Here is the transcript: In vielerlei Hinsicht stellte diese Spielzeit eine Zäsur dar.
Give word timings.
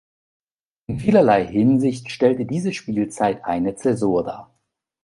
In 0.87 0.99
vielerlei 0.99 1.45
Hinsicht 1.45 2.09
stellte 2.09 2.45
diese 2.47 2.73
Spielzeit 2.73 3.45
eine 3.45 3.75
Zäsur 3.75 4.23
dar. 4.23 4.51